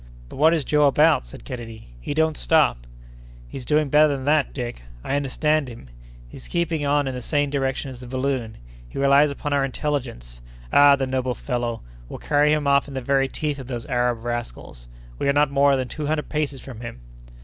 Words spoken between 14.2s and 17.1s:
rascals! We are not more than two hundred paces from him!"